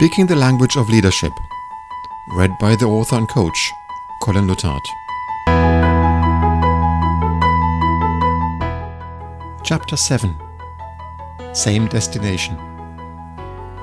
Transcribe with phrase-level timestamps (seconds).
[0.00, 1.34] Speaking the Language of Leadership.
[2.34, 3.70] Read by the author and coach,
[4.22, 4.80] Colin Luttard.
[9.62, 10.40] Chapter 7
[11.52, 12.56] Same Destination.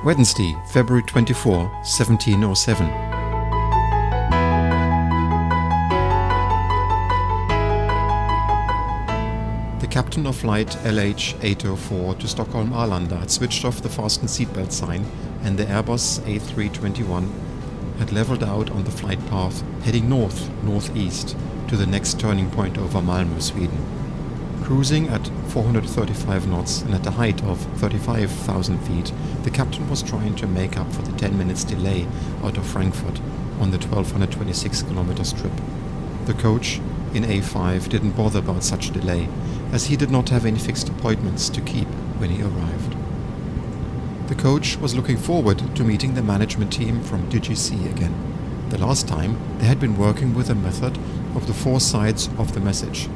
[0.04, 2.88] Wednesday, February 24, 1707.
[9.80, 15.06] The captain of flight LH804 to Stockholm Arlanda had switched off the fasten seatbelt sign
[15.44, 17.30] and the Airbus A321
[18.00, 21.36] had leveled out on the flight path heading north northeast
[21.68, 23.86] to the next turning point over Malmö, Sweden.
[24.64, 30.36] Cruising at 435 knots and at a height of 35,000 feet, the captain was trying
[30.36, 32.06] to make up for the 10 minutes delay
[32.44, 33.20] out of Frankfurt
[33.60, 35.54] on the 1226 kilometer trip.
[36.26, 36.82] The coach
[37.14, 39.30] in A5 didn't bother about such a delay,
[39.72, 41.88] as he did not have any fixed appointments to keep
[42.20, 42.97] when he arrived.
[44.28, 48.14] The coach was looking forward to meeting the management team from DGC again.
[48.70, 50.98] The last time they had been working with a method
[51.34, 53.08] of the four sides of the message.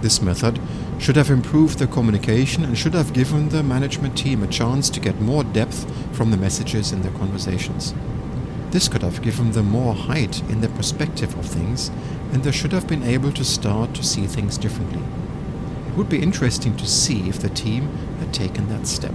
[0.00, 0.60] This method
[1.00, 5.00] should have improved the communication and should have given the management team a chance to
[5.00, 7.92] get more depth from the messages in their conversations.
[8.70, 11.90] This could have given them more height in their perspective of things,
[12.32, 15.02] and they should have been able to start to see things differently.
[15.88, 17.88] It would be interesting to see if the team
[18.20, 19.14] had taken that step.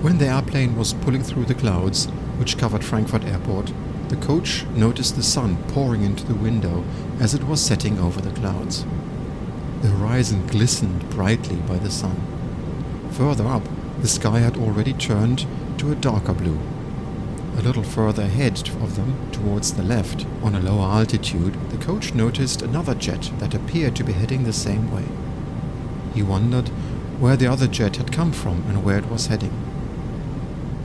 [0.00, 2.06] When the airplane was pulling through the clouds,
[2.38, 3.72] which covered Frankfurt Airport,
[4.10, 6.84] the coach noticed the sun pouring into the window
[7.18, 8.86] as it was setting over the clouds.
[9.82, 12.16] The horizon glistened brightly by the sun.
[13.10, 13.64] Further up,
[14.00, 15.46] the sky had already turned
[15.78, 16.60] to a darker blue.
[17.56, 22.14] A little further ahead of them, towards the left, on a lower altitude, the coach
[22.14, 25.06] noticed another jet that appeared to be heading the same way.
[26.14, 26.68] He wondered
[27.18, 29.67] where the other jet had come from and where it was heading.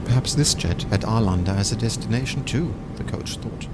[0.04, 3.66] Perhaps this jet had Arlanda as a destination too, the coach thought.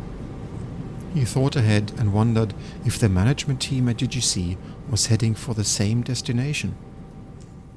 [1.14, 2.54] He thought ahead and wondered
[2.84, 4.56] if the management team at DGC
[4.88, 6.76] was heading for the same destination.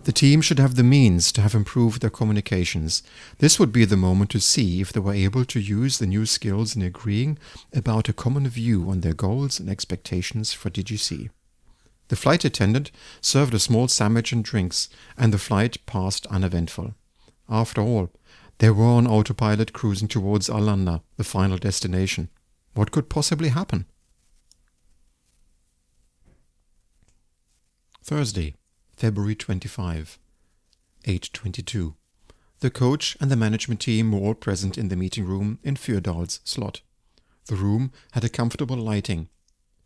[0.03, 3.03] The team should have the means to have improved their communications.
[3.37, 6.25] This would be the moment to see if they were able to use the new
[6.25, 7.39] skills in agreeing
[7.73, 11.29] about a common view on their goals and expectations for DGC.
[12.09, 12.91] The flight attendant
[13.21, 16.95] served a small sandwich and drinks, and the flight passed uneventful.
[17.49, 18.11] After all,
[18.59, 22.29] they were on autopilot cruising towards Arlanda, the final destination.
[22.73, 23.85] What could possibly happen?
[28.03, 28.55] Thursday,
[28.95, 30.19] February 25,
[31.05, 31.95] 8.22.
[32.59, 36.39] The coach and the management team were all present in the meeting room in Fyrdal's
[36.43, 36.81] slot.
[37.47, 39.29] The room had a comfortable lighting,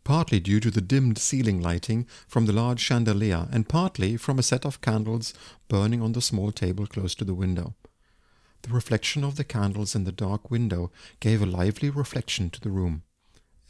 [0.04, 4.44] partly due to the dimmed ceiling lighting from the large chandelier and partly from a
[4.44, 5.34] set of candles
[5.68, 7.74] burning on the small table close to the window.
[8.62, 12.70] The reflection of the candles in the dark window gave a lively reflection to the
[12.70, 13.02] room.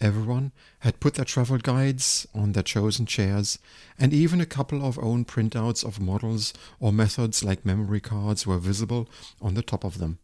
[0.00, 3.58] Everyone had put their travel guides on their chosen chairs,
[3.98, 8.58] and even a couple of own printouts of models or methods like memory cards were
[8.58, 9.08] visible
[9.40, 10.18] on the top of them.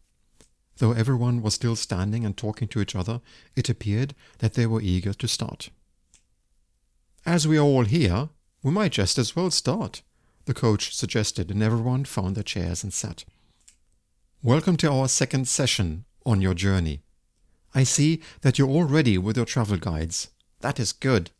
[0.77, 3.21] Though everyone was still standing and talking to each other,
[3.55, 5.69] it appeared that they were eager to start.
[7.25, 8.29] As we are all here,
[8.63, 10.01] we might just as well start,
[10.45, 13.25] the coach suggested, and everyone found their chairs and sat.
[14.45, 17.01] Welcome to our second session on your journey.
[17.73, 20.29] I see that you're all ready with your travel guides.
[20.61, 21.31] That is good.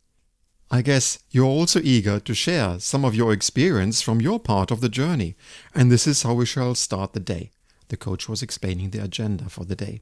[0.72, 4.80] I guess you're also eager to share some of your experience from your part of
[4.80, 5.36] the journey,
[5.72, 7.52] and this is how we shall start the day.
[7.90, 10.00] The coach was explaining the agenda for the day.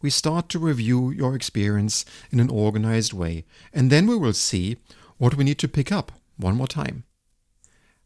[0.00, 4.76] We start to review your experience in an organized way, and then we will see
[5.18, 7.02] what we need to pick up one more time.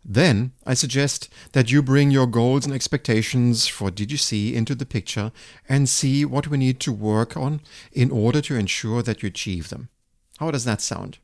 [0.09, 5.33] Then I suggest that you bring your goals and expectations for DGC into the picture
[5.69, 9.69] and see what we need to work on in order to ensure that you achieve
[9.69, 9.89] them.
[10.39, 11.19] How does that sound?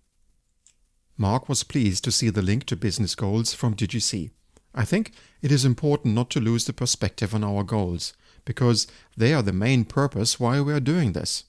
[1.17, 4.31] Mark was pleased to see the link to business goals from DGC.
[4.75, 5.13] I think
[5.43, 8.15] it is important not to lose the perspective on our goals,
[8.45, 11.45] because they are the main purpose why we are doing this.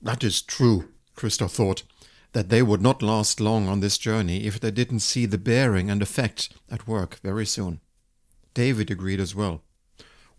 [0.00, 1.82] That is true, Christoph thought,
[2.32, 5.90] that they would not last long on this journey if they didn't see the bearing
[5.90, 7.80] and effect at work very soon.
[8.54, 9.62] David agreed as well.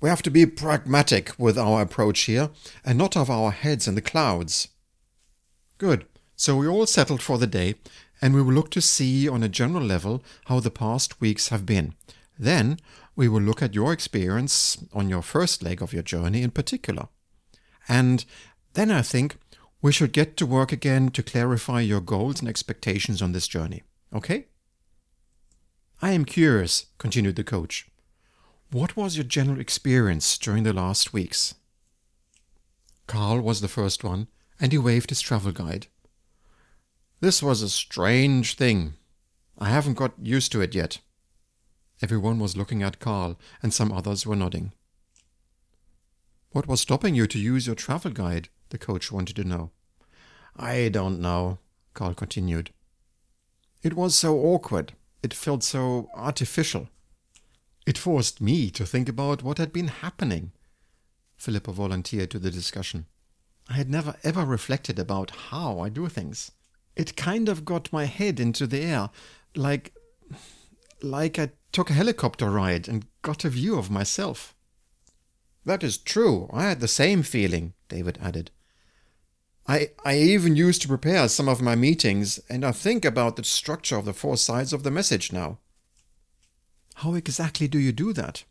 [0.02, 2.50] We have to be pragmatic with our approach here
[2.84, 4.68] and not have our heads in the clouds.
[5.78, 6.06] Good.
[6.36, 7.76] So we all settled for the day
[8.22, 11.66] and we will look to see on a general level how the past weeks have
[11.66, 11.94] been.
[12.38, 12.80] Then
[13.16, 17.08] we will look at your experience on your first leg of your journey in particular.
[17.88, 18.26] And
[18.74, 19.38] then I think
[19.84, 23.84] we should get to work again to clarify your goals and expectations on this journey.
[24.16, 24.48] Okay?
[26.02, 27.88] I am curious, continued the coach.
[28.72, 31.56] What was your general experience during the last weeks?
[33.08, 35.88] Carl was the first one, and he waved his travel guide.
[37.20, 38.94] This was a strange thing.
[39.60, 41.00] I haven't got used to it yet.
[42.02, 44.72] Everyone was looking at Carl, and some others were nodding.
[46.52, 48.48] What was stopping you to use your travel guide?
[48.74, 49.70] The coach wanted to know.
[50.56, 51.60] I don't know,
[51.94, 52.72] Carl continued.
[53.84, 54.94] It was so awkward.
[55.22, 56.90] It felt so artificial.
[57.86, 60.54] It forced me to think about what had been happening.
[61.38, 63.06] Philippa volunteered to the discussion.
[63.70, 66.52] I had never ever reflected about how I do things.
[66.96, 69.10] It kind of got my head into the air,
[69.56, 69.94] like
[71.04, 74.56] like I took a helicopter ride and got a view of myself.
[75.64, 76.50] That is true.
[76.52, 78.50] I had the same feeling, David added.
[79.68, 83.44] I, I even used to prepare some of my meetings, and I think about the
[83.44, 85.60] structure of the four sides of the message now.
[86.96, 88.44] How exactly do you do that?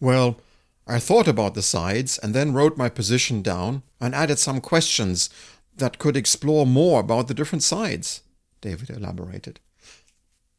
[0.00, 0.40] Well,
[0.86, 5.30] I thought about the sides and then wrote my position down and added some questions
[5.76, 8.22] that could explore more about the different sides,
[8.60, 9.60] David elaborated.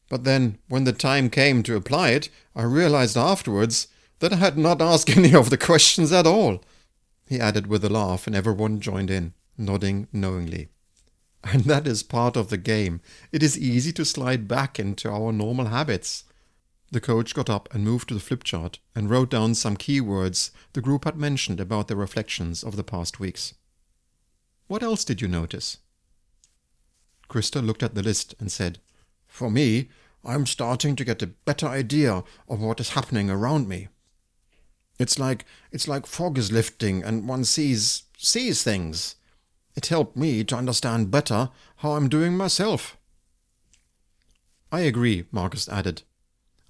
[0.10, 3.88] But then, when the time came to apply it, I realized afterwards
[4.20, 6.64] that I had not asked any of the questions at all,
[7.28, 10.70] he added with a laugh, and everyone joined in, nodding knowingly.
[11.44, 13.02] And that is part of the game.
[13.32, 16.24] It is easy to slide back into our normal habits.
[16.92, 20.02] The coach got up and moved to the flip chart and wrote down some key
[20.02, 23.54] words the group had mentioned about their reflections of the past weeks.
[24.68, 25.78] What else did you notice?
[27.30, 28.80] Krista looked at the list and said,
[29.28, 29.90] For me,
[30.24, 33.90] I'm starting to get a better idea of what is happening around me.
[34.98, 39.16] It's like it's like fog is lifting and one sees sees things.
[39.76, 42.98] It helped me to understand better how I'm doing myself.
[44.72, 46.04] I agree, Marcus added.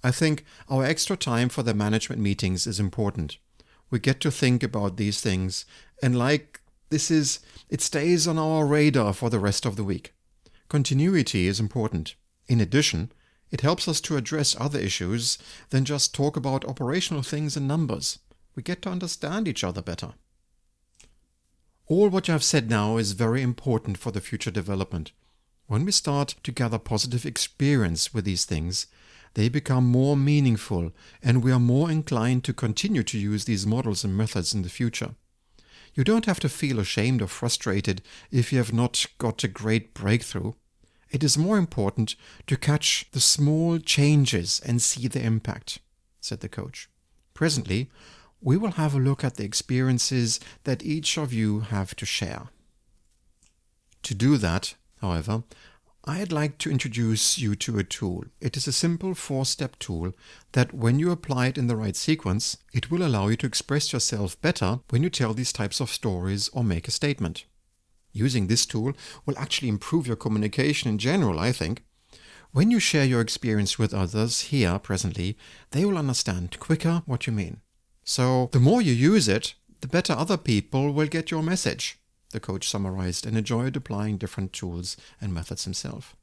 [0.02, 3.38] I think our extra time for the management meetings is important.
[3.90, 5.64] We get to think about these things,
[6.02, 6.60] and like
[6.90, 10.14] this is, it stays on our radar for the rest of the week.
[10.68, 12.16] Continuity is important.
[12.48, 13.12] In addition,
[13.50, 15.38] it helps us to address other issues
[15.70, 18.18] than just talk about operational things and numbers.
[18.54, 20.14] We get to understand each other better.
[21.88, 25.12] All what you have said now is very important for the future development.
[25.68, 28.88] When we start to gather positive experience with these things,
[29.34, 30.90] they become more meaningful
[31.22, 34.68] and we are more inclined to continue to use these models and methods in the
[34.68, 35.14] future.
[35.94, 38.02] You don't have to feel ashamed or frustrated
[38.32, 40.54] if you have not got a great breakthrough.
[41.10, 42.16] It is more important
[42.48, 45.78] to catch the small changes and see the impact,
[46.20, 46.88] said the coach.
[47.32, 47.90] Presently,
[48.40, 52.48] we will have a look at the experiences that each of you have to share.
[54.02, 55.42] To do that, however,
[56.08, 58.26] I'd like to introduce you to a tool.
[58.40, 60.12] It is a simple four step tool
[60.52, 63.92] that, when you apply it in the right sequence, it will allow you to express
[63.92, 67.44] yourself better when you tell these types of stories or make a statement.
[68.12, 68.92] Using this tool
[69.26, 71.82] will actually improve your communication in general, I think.
[72.52, 75.36] When you share your experience with others here presently,
[75.72, 77.62] they will understand quicker what you mean.
[78.06, 81.98] So, the more you use it, the better other people will get your message
[82.36, 86.16] the coach summarized, and enjoyed applying different tools and methods himself.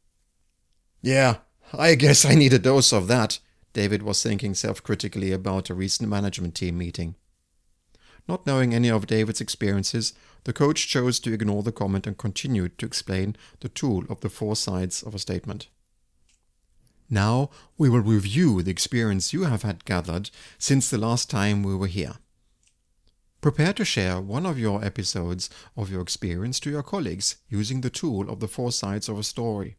[1.01, 1.37] Yeah,
[1.73, 3.39] I guess I need a dose of that,
[3.73, 7.15] David was thinking self critically about a recent management team meeting.
[8.27, 10.13] Not knowing any of David's experiences,
[10.43, 14.29] the coach chose to ignore the comment and continued to explain the tool of the
[14.29, 15.67] four sides of a statement.
[17.09, 21.75] Now we will review the experience you have had gathered since the last time we
[21.75, 22.15] were here.
[23.41, 27.89] Prepare to share one of your episodes of your experience to your colleagues using the
[27.89, 29.75] tool of the four sides of a story.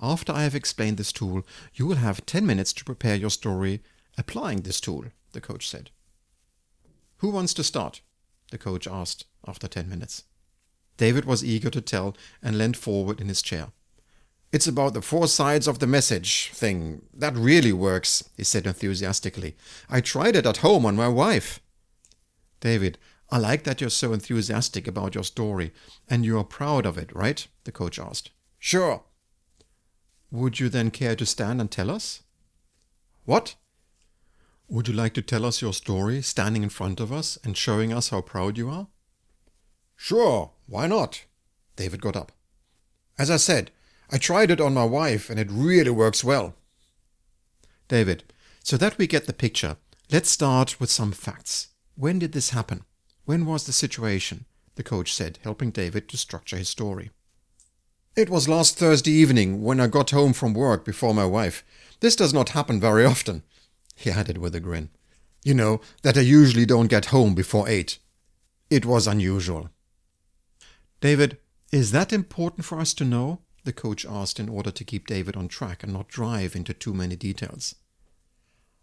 [0.00, 3.82] After I have explained this tool, you will have 10 minutes to prepare your story
[4.16, 5.90] applying this tool, the coach said.
[7.18, 8.00] Who wants to start?
[8.50, 10.24] the coach asked after 10 minutes.
[10.96, 13.68] David was eager to tell and leaned forward in his chair.
[14.50, 17.02] It's about the four sides of the message thing.
[17.12, 19.56] That really works, he said enthusiastically.
[19.90, 21.60] I tried it at home on my wife.
[22.60, 22.98] David,
[23.30, 25.72] I like that you're so enthusiastic about your story,
[26.08, 27.46] and you are proud of it, right?
[27.64, 28.30] the coach asked.
[28.58, 29.04] Sure.
[30.30, 32.22] Would you then care to stand and tell us?
[33.26, 33.56] What?
[34.68, 37.92] Would you like to tell us your story, standing in front of us and showing
[37.92, 38.86] us how proud you are?
[39.96, 41.24] Sure, why not?
[41.76, 42.32] David got up.
[43.18, 43.70] As I said,
[44.10, 46.54] I tried it on my wife and it really works well.
[47.88, 48.24] David,
[48.62, 49.76] so that we get the picture,
[50.10, 51.68] let's start with some facts.
[51.94, 52.84] When did this happen?
[53.24, 54.46] When was the situation?
[54.76, 57.10] The coach said, helping David to structure his story.
[58.16, 61.64] It was last Thursday evening when I got home from work before my wife.
[62.00, 63.42] This does not happen very often,
[63.96, 64.90] he added with a grin.
[65.44, 67.98] You know, that I usually don't get home before 8.
[68.70, 69.70] It was unusual.
[71.00, 71.38] David,
[71.70, 73.40] is that important for us to know?
[73.64, 76.94] The coach asked in order to keep David on track and not drive into too
[76.94, 77.74] many details.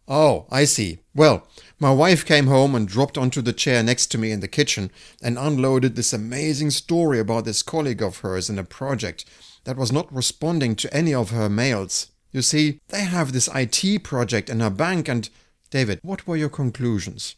[0.07, 0.99] Oh, I see.
[1.15, 1.47] Well,
[1.79, 4.91] my wife came home and dropped onto the chair next to me in the kitchen
[5.21, 9.25] and unloaded this amazing story about this colleague of hers in a project
[9.63, 12.11] that was not responding to any of her mails.
[12.31, 15.29] You see, they have this IT project in her bank and.
[15.71, 17.35] David, what were your conclusions?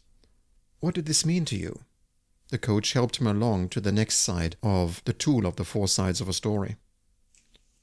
[0.80, 1.80] What did this mean to you?
[2.50, 5.88] The coach helped him along to the next side of the tool of the four
[5.88, 6.76] sides of a story.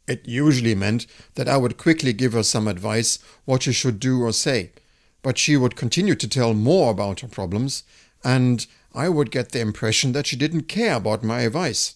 [0.07, 4.21] It usually meant that I would quickly give her some advice what she should do
[4.21, 4.71] or say,
[5.23, 7.83] but she would continue to tell more about her problems,
[8.23, 11.95] and I would get the impression that she didn't care about my advice.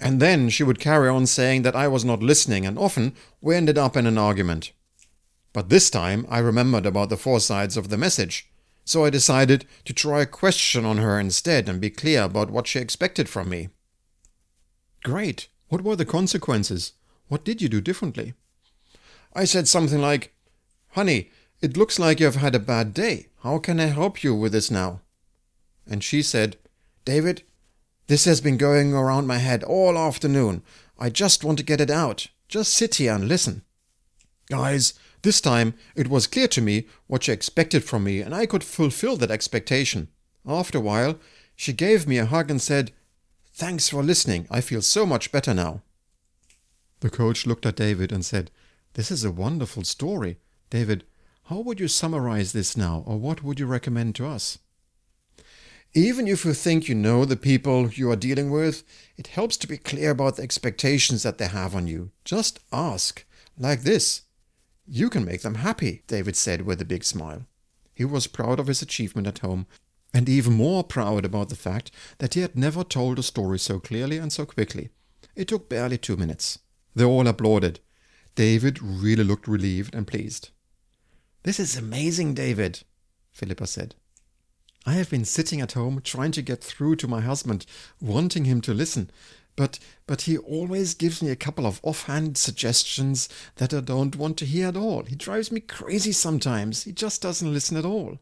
[0.00, 3.54] And then she would carry on saying that I was not listening, and often we
[3.54, 4.72] ended up in an argument.
[5.52, 8.50] But this time I remembered about the four sides of the message,
[8.84, 12.66] so I decided to try a question on her instead and be clear about what
[12.66, 13.68] she expected from me.
[15.04, 15.46] Great.
[15.68, 16.94] What were the consequences?
[17.32, 18.34] What did you do differently?
[19.32, 20.34] I said something like,
[20.90, 21.30] Honey,
[21.62, 23.28] it looks like you have had a bad day.
[23.42, 25.00] How can I help you with this now?
[25.86, 26.58] And she said,
[27.06, 27.42] David,
[28.06, 30.62] this has been going around my head all afternoon.
[30.98, 32.26] I just want to get it out.
[32.48, 33.62] Just sit here and listen.
[34.50, 38.44] Guys, this time it was clear to me what she expected from me, and I
[38.44, 40.08] could fulfill that expectation.
[40.46, 41.18] After a while,
[41.56, 42.92] she gave me a hug and said,
[43.54, 44.46] Thanks for listening.
[44.50, 45.80] I feel so much better now.
[47.02, 48.52] The coach looked at David and said,
[48.94, 50.38] This is a wonderful story.
[50.70, 51.02] David,
[51.46, 54.60] how would you summarize this now, or what would you recommend to us?
[55.94, 58.84] Even if you think you know the people you are dealing with,
[59.16, 62.12] it helps to be clear about the expectations that they have on you.
[62.24, 63.24] Just ask,
[63.58, 64.22] like this.
[64.86, 67.46] You can make them happy, David said with a big smile.
[67.92, 69.66] He was proud of his achievement at home,
[70.14, 73.80] and even more proud about the fact that he had never told a story so
[73.80, 74.90] clearly and so quickly.
[75.34, 76.60] It took barely two minutes.
[76.94, 77.80] They all applauded.
[78.34, 80.50] David really looked relieved and pleased.
[81.42, 82.82] This is amazing, David,
[83.32, 83.94] Philippa said.
[84.84, 87.66] I have been sitting at home trying to get through to my husband,
[88.00, 89.10] wanting him to listen,
[89.54, 94.36] but but he always gives me a couple of offhand suggestions that I don't want
[94.38, 95.04] to hear at all.
[95.04, 96.84] He drives me crazy sometimes.
[96.84, 98.18] He just doesn't listen at all.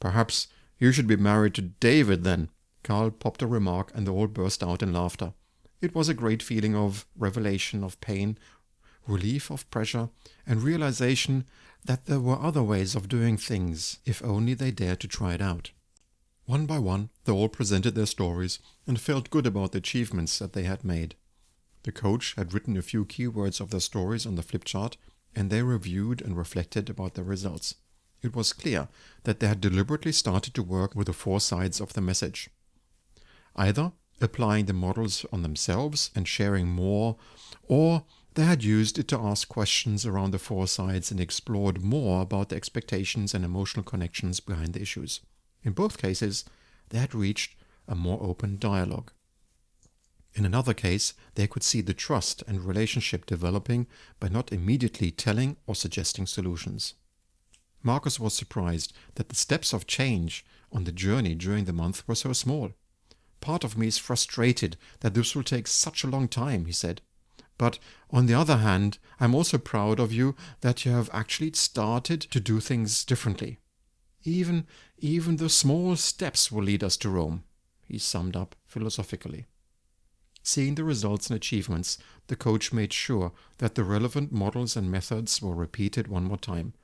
[0.00, 0.48] Perhaps
[0.78, 2.48] you should be married to David then.
[2.82, 5.32] Carl popped a remark and they all burst out in laughter.
[5.82, 8.38] It was a great feeling of revelation of pain,
[9.04, 10.10] relief of pressure,
[10.46, 11.44] and realization
[11.84, 15.42] that there were other ways of doing things if only they dared to try it
[15.42, 15.72] out.
[16.44, 20.52] One by one, they all presented their stories and felt good about the achievements that
[20.52, 21.16] they had made.
[21.82, 24.96] The coach had written a few keywords of their stories on the flip chart,
[25.34, 27.74] and they reviewed and reflected about their results.
[28.22, 28.86] It was clear
[29.24, 32.50] that they had deliberately started to work with the four sides of the message.
[33.56, 37.16] Either applying the models on themselves and sharing more,
[37.64, 42.22] or they had used it to ask questions around the four sides and explored more
[42.22, 45.20] about the expectations and emotional connections behind the issues.
[45.62, 46.44] In both cases,
[46.88, 47.54] they had reached
[47.86, 49.12] a more open dialogue.
[50.34, 53.86] In another case, they could see the trust and relationship developing
[54.18, 56.94] by not immediately telling or suggesting solutions.
[57.82, 62.14] Marcus was surprised that the steps of change on the journey during the month were
[62.14, 62.72] so small.
[63.42, 67.02] Part of me is frustrated that this will take such a long time, he said.
[67.58, 67.78] But
[68.10, 72.40] on the other hand, I'm also proud of you that you have actually started to
[72.40, 73.58] do things differently.
[74.22, 74.66] Even,
[74.98, 77.42] even the small steps will lead us to Rome,
[77.88, 79.46] he summed up philosophically.
[80.44, 85.42] Seeing the results and achievements, the coach made sure that the relevant models and methods
[85.42, 86.74] were repeated one more time.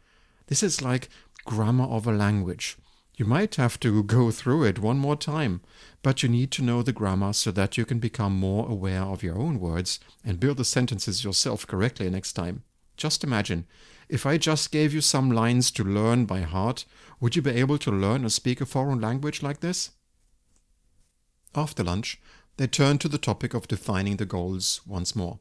[0.48, 1.08] This is like
[1.44, 2.76] grammar of a language.
[3.18, 5.60] You might have to go through it one more time,
[6.02, 9.24] but you need to know the grammar so that you can become more aware of
[9.24, 12.62] your own words and build the sentences yourself correctly next time.
[12.96, 13.66] Just imagine,
[14.08, 16.84] if I just gave you some lines to learn by heart,
[17.18, 19.90] would you be able to learn or speak a foreign language like this?
[21.56, 22.20] After lunch,
[22.56, 25.40] they turned to the topic of defining the goals once more.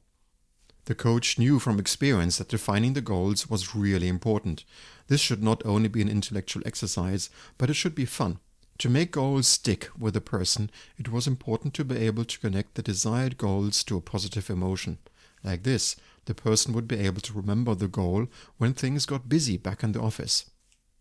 [0.87, 4.63] The coach knew from experience that defining the goals was really important.
[5.09, 8.39] This should not only be an intellectual exercise, but it should be fun.
[8.77, 12.75] To make goals stick with a person, it was important to be able to connect
[12.75, 14.99] the desired goals to a positive emotion.
[15.43, 18.27] Like this, the person would be able to remember the goal
[18.57, 20.49] when things got busy back in the office.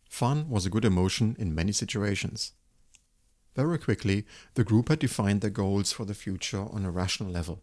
[0.08, 2.54] Fun was a good emotion in many situations.
[3.54, 7.62] Very quickly, the group had defined their goals for the future on a rational level.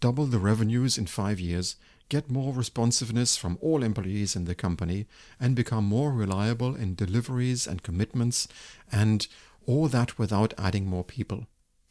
[0.00, 1.76] Double the revenues in five years,
[2.08, 5.06] get more responsiveness from all employees in the company,
[5.38, 8.48] and become more reliable in deliveries and commitments,
[8.90, 9.28] and
[9.66, 11.46] all that without adding more people.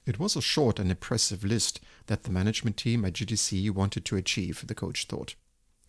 [0.05, 4.15] It was a short and impressive list that the management team at DGC wanted to
[4.15, 5.35] achieve, the coach thought.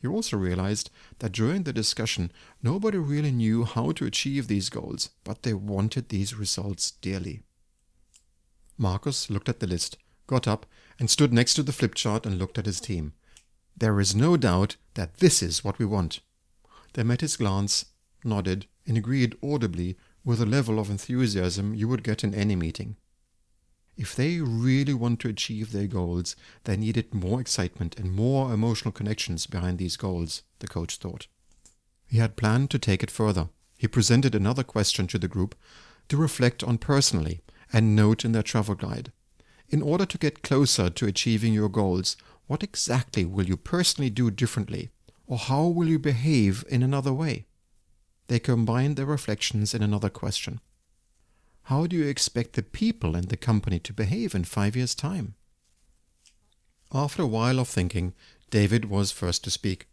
[0.01, 5.11] He also realized that during the discussion, nobody really knew how to achieve these goals,
[5.25, 7.41] but they wanted these results dearly.
[8.79, 9.99] Marcus looked at the list,
[10.31, 10.65] got up,
[11.01, 13.13] and stood next to the flip chart and looked at his team.
[13.77, 16.21] There is no doubt that this is what we want.
[16.93, 17.87] They met his glance,
[18.23, 22.97] nodded, and agreed audibly with a level of enthusiasm you would get in any meeting.
[23.97, 28.93] If they really want to achieve their goals, they needed more excitement and more emotional
[28.93, 31.27] connections behind these goals, the coach thought.
[32.07, 33.49] He had planned to take it further.
[33.77, 35.57] He presented another question to the group
[36.09, 37.41] to reflect on personally
[37.73, 39.13] and note in their travel guide.
[39.71, 42.17] In order to get closer to achieving your goals,
[42.49, 44.91] what exactly will you personally do differently?
[45.27, 47.47] Or how will you behave in another way?
[48.27, 50.61] They combined their reflections in another question.
[51.65, 55.35] How do you expect the people and the company to behave in five years' time?
[56.93, 58.13] After a while of thinking,
[58.51, 59.87] David was first to speak.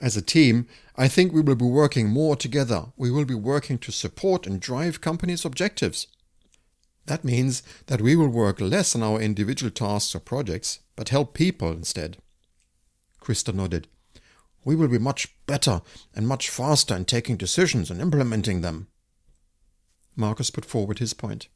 [0.00, 2.86] As a team, I think we will be working more together.
[2.96, 6.06] We will be working to support and drive companies' objectives.
[7.08, 11.32] That means that we will work less on our individual tasks or projects, but help
[11.32, 12.18] people instead.
[13.18, 13.88] Krista nodded.
[14.62, 15.80] We will be much better
[16.14, 18.88] and much faster in taking decisions and implementing them.
[20.16, 21.48] Marcus put forward his point.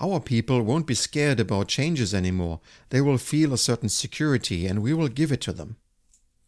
[0.00, 2.60] Our people won't be scared about changes anymore.
[2.88, 5.76] They will feel a certain security, and we will give it to them.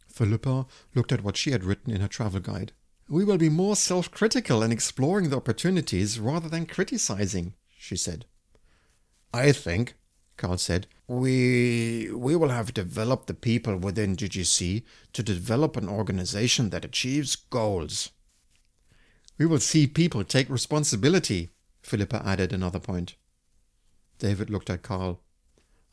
[0.08, 2.72] Philippa looked at what she had written in her travel guide.
[3.08, 8.26] We will be more self critical in exploring the opportunities rather than criticizing, she said.
[9.32, 9.94] I think,
[10.36, 14.82] Carl said, we, we will have developed the people within GTC
[15.12, 18.10] to develop an organization that achieves goals.
[19.38, 21.50] We will see people take responsibility,
[21.82, 23.14] Philippa added another point.
[24.18, 25.20] David looked at Carl.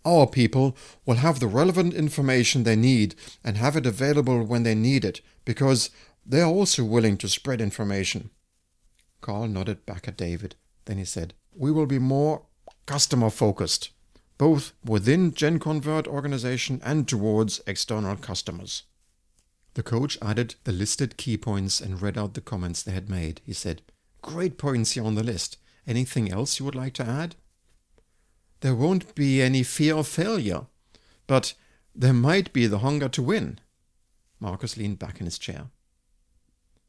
[0.03, 4.75] Our people will have the relevant information they need and have it available when they
[4.75, 5.89] need it, because
[6.25, 8.29] they are also willing to spread information.
[9.21, 10.55] Carl nodded back at David.
[10.85, 12.43] Then he said, We will be more
[12.85, 13.89] customer focused,
[14.37, 18.83] both within GenConvert organization and towards external customers.
[19.75, 23.41] The coach added the listed key points and read out the comments they had made.
[23.45, 23.81] He said,
[24.21, 25.57] Great points here on the list.
[25.85, 27.35] Anything else you would like to add?
[28.61, 30.67] There won't be any fear of failure,
[31.27, 31.53] but
[31.93, 33.59] there might be the hunger to win.
[34.39, 35.67] Marcus leaned back in his chair.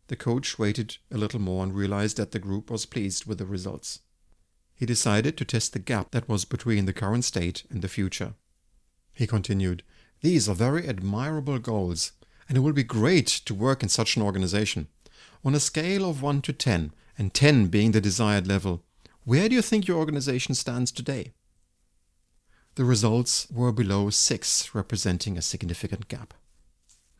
[0.08, 3.46] The coach waited a little more and realized that the group was pleased with the
[3.46, 4.00] results.
[4.76, 8.34] He decided to test the gap that was between the current state and the future.
[9.14, 9.82] He continued,
[10.20, 12.12] These are very admirable goals,
[12.48, 14.88] and it will be great to work in such an organization.
[15.44, 18.82] On a scale of 1 to 10, and 10 being the desired level,
[19.24, 21.32] where do you think your organization stands today?
[22.74, 26.34] The results were below 6, representing a significant gap.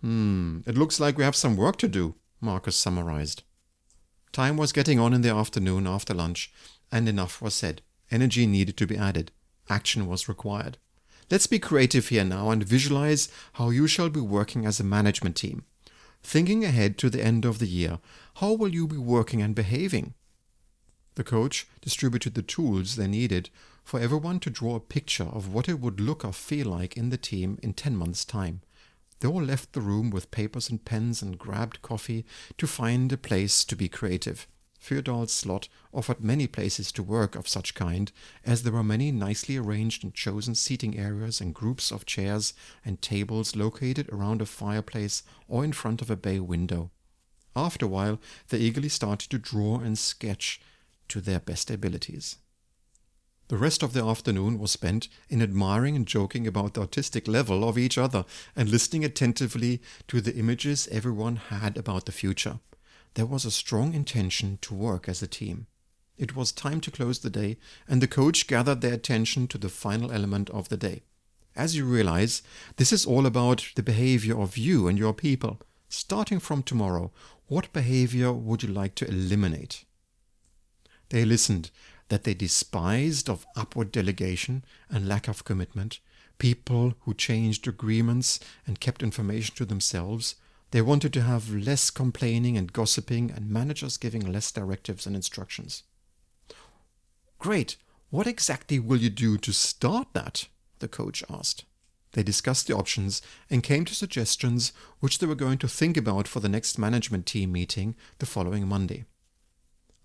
[0.02, 3.42] Hmm, it looks like we have some work to do, Marcus summarized.
[4.32, 6.52] Time was getting on in the afternoon after lunch,
[6.90, 7.82] and enough was said.
[8.10, 9.32] Energy needed to be added.
[9.68, 10.78] Action was required.
[11.30, 15.36] Let's be creative here now and visualize how you shall be working as a management
[15.36, 15.64] team.
[16.22, 17.98] Thinking ahead to the end of the year,
[18.36, 20.14] how will you be working and behaving?
[21.16, 23.50] The coach distributed the tools they needed
[23.82, 27.10] for everyone to draw a picture of what it would look or feel like in
[27.10, 28.60] the team in 10 months' time.
[29.20, 32.26] They all left the room with papers and pens and grabbed coffee
[32.58, 34.46] to find a place to be creative.
[34.86, 38.12] Fyodal's slot offered many places to work of such kind,
[38.44, 43.02] as there were many nicely arranged and chosen seating areas and groups of chairs and
[43.02, 46.92] tables located around a fireplace or in front of a bay window.
[47.56, 48.20] After a while,
[48.50, 50.60] they eagerly started to draw and sketch
[51.08, 52.36] to their best abilities.
[53.48, 57.68] The rest of the afternoon was spent in admiring and joking about the artistic level
[57.68, 62.60] of each other and listening attentively to the images everyone had about the future.
[63.16, 65.68] There was a strong intention to work as a team.
[66.18, 67.56] It was time to close the day,
[67.88, 71.02] and the coach gathered their attention to the final element of the day.
[71.56, 72.42] As you realize,
[72.76, 75.58] this is all about the behavior of you and your people.
[75.88, 77.10] Starting from tomorrow,
[77.46, 79.86] what behavior would you like to eliminate?
[81.08, 81.70] They listened
[82.08, 86.00] that they despised of upward delegation and lack of commitment,
[86.36, 90.34] people who changed agreements and kept information to themselves.
[90.72, 95.84] They wanted to have less complaining and gossiping and managers giving less directives and instructions.
[97.38, 97.76] Great!
[98.10, 100.48] What exactly will you do to start that?
[100.78, 101.64] the coach asked.
[102.12, 106.26] They discussed the options and came to suggestions which they were going to think about
[106.26, 109.04] for the next management team meeting the following Monday.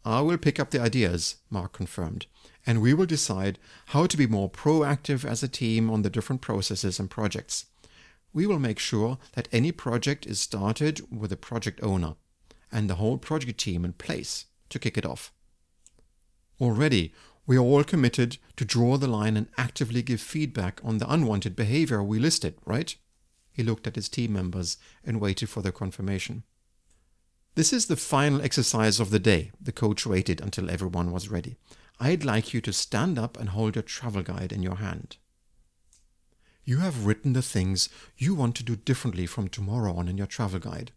[0.03, 2.25] I will pick up the ideas, Mark confirmed,
[2.65, 6.41] and we will decide how to be more proactive as a team on the different
[6.41, 7.67] processes and projects.
[8.33, 12.15] We will make sure that any project is started with a project owner
[12.71, 15.33] and the whole project team in place to kick it off.
[16.59, 17.13] Already,
[17.45, 21.55] we are all committed to draw the line and actively give feedback on the unwanted
[21.55, 22.95] behavior we listed, right?
[23.51, 26.43] He looked at his team members and waited for their confirmation.
[27.55, 31.57] This is the final exercise of the day, the coach waited until everyone was ready.
[31.99, 35.17] I'd like you to stand up and hold your travel guide in your hand.
[36.63, 40.27] You have written the things you want to do differently from tomorrow on in your
[40.27, 40.91] travel guide.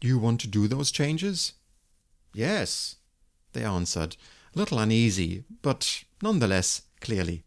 [0.00, 1.54] Do you want to do those changes?
[2.34, 2.96] Yes,
[3.52, 4.16] they answered,
[4.54, 7.44] a little uneasy, but nonetheless clearly.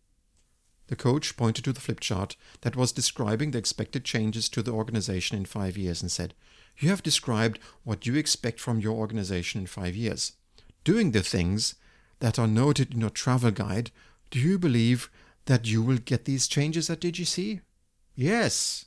[0.87, 4.71] The coach pointed to the flip chart that was describing the expected changes to the
[4.71, 6.35] organization in five years and said,
[6.77, 10.33] You have described what you expect from your organization in five years.
[10.83, 11.75] Doing the things
[12.19, 13.89] that are noted in your travel guide,
[14.29, 15.09] do you believe
[15.45, 17.61] that you will get these changes at DGC?
[18.15, 18.85] Yes.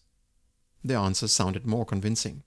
[0.85, 2.43] The answer sounded more convincing.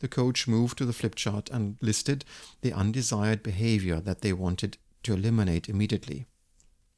[0.00, 2.24] The coach moved to the flip chart and listed
[2.60, 6.26] the undesired behavior that they wanted to eliminate immediately.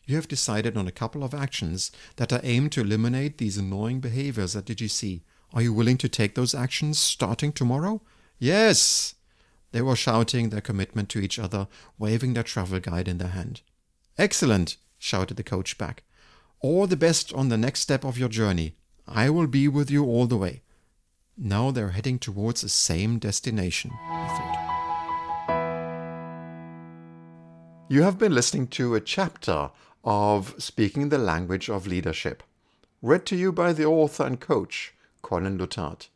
[0.07, 4.01] You have decided on a couple of actions that are aimed to eliminate these annoying
[4.01, 5.23] behaviors at DGC.
[5.53, 8.03] Are you willing to take those actions starting tomorrow?
[8.39, 9.15] Yes!
[9.73, 13.63] They were shouting their commitment to each other, waving their travel guide in their hand.
[14.19, 14.77] Excellent!
[15.01, 16.05] Shouted the coach back.
[16.61, 18.77] All the best on the next step of your journey.
[19.09, 20.63] I will be with you all the way.
[21.37, 23.91] Now they're heading towards the same destination.
[27.89, 29.71] You have been listening to a chapter
[30.05, 32.43] of Speaking the Language of Leadership,
[33.03, 36.09] read to you by the author and coach, Colin Lutard.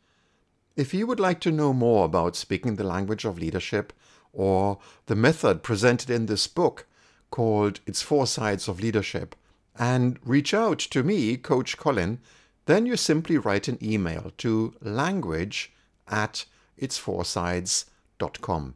[0.76, 3.92] If you would like to know more about speaking the language of leadership
[4.32, 6.86] or the method presented in this book
[7.34, 9.34] called Its Four Sides of Leadership,
[9.76, 12.20] and reach out to me, Coach Colin,
[12.66, 15.72] then you simply write an email to language
[16.06, 16.44] at
[16.80, 18.74] itsfoursides.com.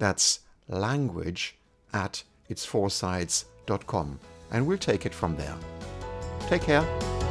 [0.00, 1.56] That's language
[1.92, 4.18] at itsfoursides.com,
[4.50, 5.56] and we'll take it from there.
[6.48, 7.21] Take care.